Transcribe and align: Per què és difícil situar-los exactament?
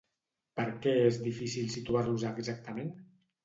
Per 0.59 0.65
què 0.85 0.93
és 1.11 1.21
difícil 1.27 1.69
situar-los 1.77 2.27
exactament? 2.33 2.93